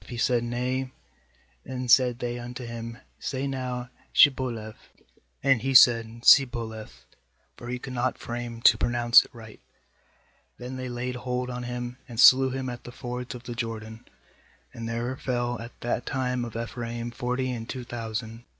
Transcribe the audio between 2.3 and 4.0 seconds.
unto him: 'Say now